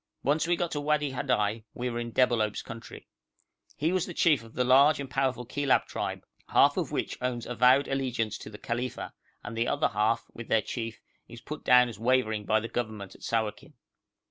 Once 0.23 0.47
we 0.47 0.55
got 0.55 0.69
into 0.73 0.81
Wadi 0.81 1.11
Hadai 1.11 1.63
we 1.75 1.87
were 1.87 1.99
in 1.99 2.11
Debalohp's 2.11 2.63
country. 2.63 3.07
He 3.77 3.91
was 3.91 4.11
chief 4.15 4.43
of 4.43 4.55
the 4.55 4.63
large 4.63 4.99
and 4.99 5.07
powerful 5.07 5.45
Kilab 5.45 5.85
tribe, 5.85 6.25
half 6.49 6.75
of 6.75 6.91
which 6.91 7.19
owns 7.21 7.45
avowed 7.45 7.87
allegiance 7.87 8.39
to 8.39 8.49
the 8.49 8.57
Khalifa, 8.57 9.13
and 9.43 9.55
the 9.55 9.67
other 9.67 9.89
half, 9.89 10.25
with 10.33 10.47
their 10.47 10.63
chief, 10.63 10.99
is 11.27 11.39
put 11.39 11.63
down 11.63 11.87
as 11.87 11.99
wavering 11.99 12.45
by 12.45 12.59
the 12.59 12.67
Government 12.67 13.13
at 13.13 13.21
Sawakin. 13.21 13.73